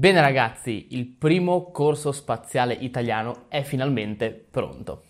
[0.00, 5.02] Bene ragazzi, il primo corso spaziale italiano è finalmente pronto.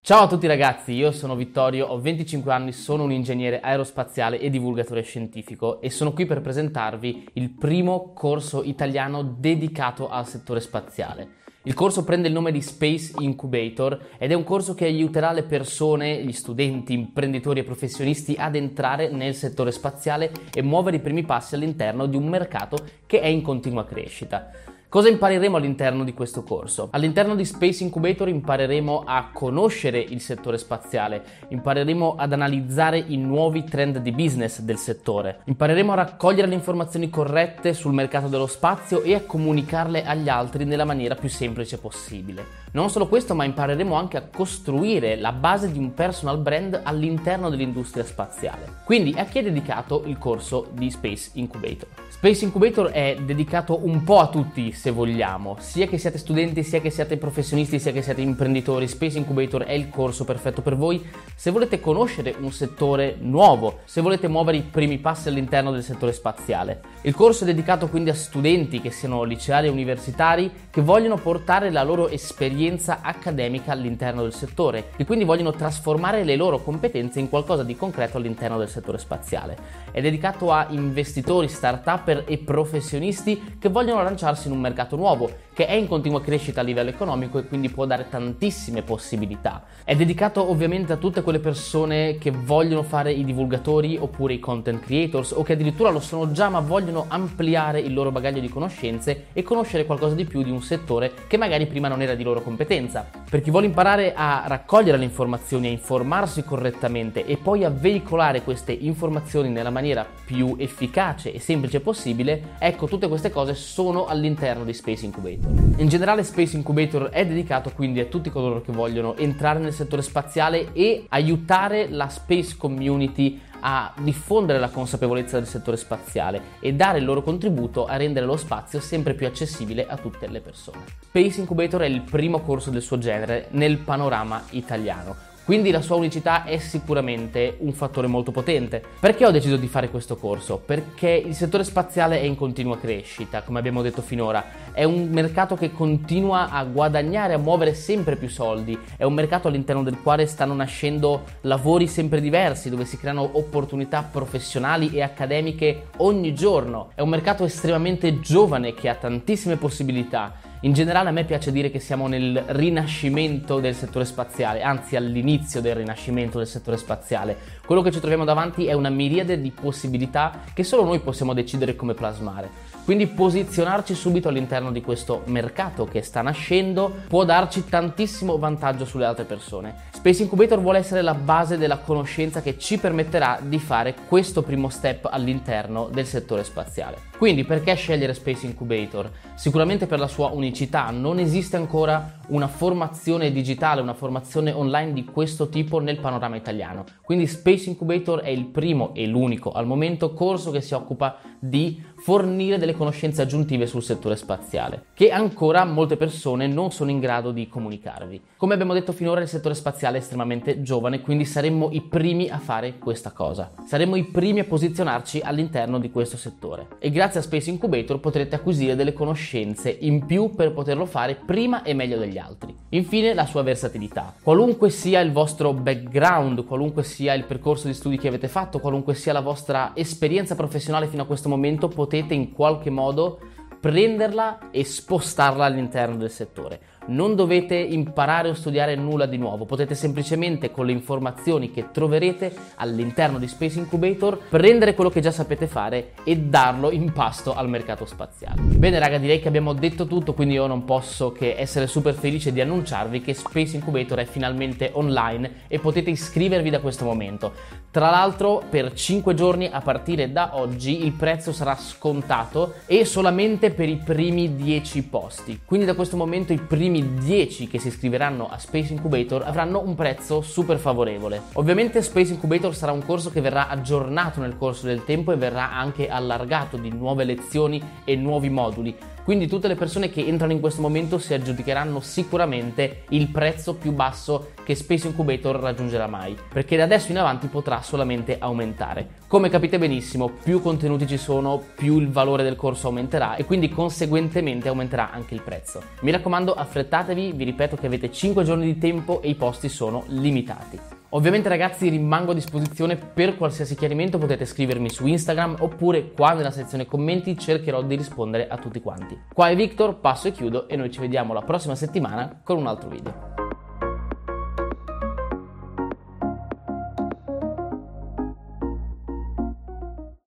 [0.00, 4.48] Ciao a tutti ragazzi, io sono Vittorio, ho 25 anni, sono un ingegnere aerospaziale e
[4.48, 11.40] divulgatore scientifico e sono qui per presentarvi il primo corso italiano dedicato al settore spaziale.
[11.64, 15.44] Il corso prende il nome di Space Incubator ed è un corso che aiuterà le
[15.44, 21.22] persone, gli studenti, imprenditori e professionisti ad entrare nel settore spaziale e muovere i primi
[21.22, 24.71] passi all'interno di un mercato che è in continua crescita.
[24.92, 26.88] Cosa impareremo all'interno di questo corso?
[26.90, 33.64] All'interno di Space Incubator impareremo a conoscere il settore spaziale, impareremo ad analizzare i nuovi
[33.64, 39.00] trend di business del settore, impareremo a raccogliere le informazioni corrette sul mercato dello spazio
[39.00, 42.60] e a comunicarle agli altri nella maniera più semplice possibile.
[42.72, 47.48] Non solo questo, ma impareremo anche a costruire la base di un personal brand all'interno
[47.48, 48.80] dell'industria spaziale.
[48.84, 51.88] Quindi a chi è dedicato il corso di Space Incubator?
[52.10, 56.80] Space Incubator è dedicato un po' a tutti se vogliamo, sia che siate studenti, sia
[56.80, 61.08] che siate professionisti, sia che siate imprenditori, Space Incubator è il corso perfetto per voi
[61.36, 66.12] se volete conoscere un settore nuovo, se volete muovere i primi passi all'interno del settore
[66.12, 66.80] spaziale.
[67.02, 71.70] Il corso è dedicato quindi a studenti che siano liceali e universitari che vogliono portare
[71.70, 77.28] la loro esperienza accademica all'interno del settore e quindi vogliono trasformare le loro competenze in
[77.28, 79.56] qualcosa di concreto all'interno del settore spaziale.
[79.92, 85.30] È dedicato a investitori, start-upper e professionisti che vogliono lanciarsi in un mercato mercato nuovo
[85.52, 89.64] che è in continua crescita a livello economico e quindi può dare tantissime possibilità.
[89.84, 94.82] È dedicato ovviamente a tutte quelle persone che vogliono fare i divulgatori oppure i content
[94.82, 99.26] creators o che addirittura lo sono già ma vogliono ampliare il loro bagaglio di conoscenze
[99.32, 102.42] e conoscere qualcosa di più di un settore che magari prima non era di loro
[102.42, 103.08] competenza.
[103.28, 108.42] Per chi vuole imparare a raccogliere le informazioni, a informarsi correttamente e poi a veicolare
[108.42, 114.64] queste informazioni nella maniera più efficace e semplice possibile, ecco tutte queste cose sono all'interno
[114.64, 115.41] di Space Incubator.
[115.76, 120.02] In generale Space Incubator è dedicato quindi a tutti coloro che vogliono entrare nel settore
[120.02, 126.98] spaziale e aiutare la space community a diffondere la consapevolezza del settore spaziale e dare
[126.98, 130.84] il loro contributo a rendere lo spazio sempre più accessibile a tutte le persone.
[131.00, 135.96] Space Incubator è il primo corso del suo genere nel panorama italiano quindi la sua
[135.96, 138.82] unicità è sicuramente un fattore molto potente.
[139.00, 140.58] Perché ho deciso di fare questo corso?
[140.64, 144.44] Perché il settore spaziale è in continua crescita, come abbiamo detto finora.
[144.72, 148.78] È un mercato che continua a guadagnare, a muovere sempre più soldi.
[148.96, 154.02] È un mercato all'interno del quale stanno nascendo lavori sempre diversi, dove si creano opportunità
[154.02, 156.90] professionali e accademiche ogni giorno.
[156.94, 161.72] È un mercato estremamente giovane che ha tantissime possibilità in generale a me piace dire
[161.72, 167.36] che siamo nel rinascimento del settore spaziale, anzi all'inizio del rinascimento del settore spaziale.
[167.66, 171.74] Quello che ci troviamo davanti è una miriade di possibilità che solo noi possiamo decidere
[171.74, 172.48] come plasmare.
[172.84, 179.04] Quindi posizionarci subito all'interno di questo mercato che sta nascendo può darci tantissimo vantaggio sulle
[179.04, 179.90] altre persone.
[179.92, 184.68] Space Incubator vuole essere la base della conoscenza che ci permetterà di fare questo primo
[184.68, 187.10] step all'interno del settore spaziale.
[187.16, 189.08] Quindi perché scegliere Space Incubator?
[189.34, 195.04] Sicuramente per la sua unicità, non esiste ancora una formazione digitale, una formazione online di
[195.04, 196.84] questo tipo nel panorama italiano.
[197.00, 201.80] Quindi Space Incubator è il primo e l'unico al momento corso che si occupa di
[202.02, 207.30] fornire delle conoscenze aggiuntive sul settore spaziale, che ancora molte persone non sono in grado
[207.30, 208.20] di comunicarvi.
[208.36, 212.38] Come abbiamo detto finora il settore spaziale è estremamente giovane, quindi saremmo i primi a
[212.38, 213.52] fare questa cosa.
[213.64, 216.66] Saremmo i primi a posizionarci all'interno di questo settore.
[216.80, 221.62] E grazie a Space Incubator potrete acquisire delle conoscenze in più per poterlo fare prima
[221.62, 222.61] e meglio degli altri.
[222.74, 224.14] Infine la sua versatilità.
[224.22, 228.94] Qualunque sia il vostro background, qualunque sia il percorso di studi che avete fatto, qualunque
[228.94, 233.20] sia la vostra esperienza professionale fino a questo momento, potete in qualche modo
[233.60, 239.74] prenderla e spostarla all'interno del settore non dovete imparare o studiare nulla di nuovo, potete
[239.74, 245.46] semplicemente con le informazioni che troverete all'interno di Space Incubator prendere quello che già sapete
[245.46, 248.40] fare e darlo in pasto al mercato spaziale.
[248.42, 252.32] Bene raga, direi che abbiamo detto tutto, quindi io non posso che essere super felice
[252.32, 257.60] di annunciarvi che Space Incubator è finalmente online e potete iscrivervi da questo momento.
[257.70, 263.50] Tra l'altro per 5 giorni a partire da oggi il prezzo sarà scontato e solamente
[263.50, 265.40] per i primi 10 posti.
[265.44, 269.60] Quindi da questo momento i primi primi 10 che si iscriveranno a Space Incubator avranno
[269.60, 271.20] un prezzo super favorevole.
[271.34, 275.52] Ovviamente Space Incubator sarà un corso che verrà aggiornato nel corso del tempo e verrà
[275.52, 278.74] anche allargato di nuove lezioni e nuovi moduli
[279.04, 283.72] Quindi tutte le persone che entrano in questo momento si aggiudicheranno sicuramente il prezzo più
[283.72, 289.00] basso che Space Incubator raggiungerà mai, perché da adesso in avanti potrà solamente aumentare.
[289.08, 293.48] Come capite benissimo, più contenuti ci sono, più il valore del corso aumenterà e quindi
[293.48, 295.62] conseguentemente aumenterà anche il prezzo.
[295.80, 299.82] Mi raccomando, affrettatevi, vi ripeto che avete 5 giorni di tempo e i posti sono
[299.88, 300.81] limitati.
[300.94, 306.30] Ovviamente ragazzi rimango a disposizione per qualsiasi chiarimento, potete scrivermi su Instagram oppure qua nella
[306.30, 308.98] sezione commenti cercherò di rispondere a tutti quanti.
[309.10, 312.46] Qua è Victor, passo e chiudo e noi ci vediamo la prossima settimana con un
[312.46, 313.21] altro video.